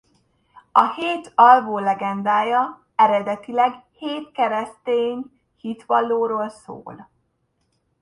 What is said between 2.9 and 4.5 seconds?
eredetileg hét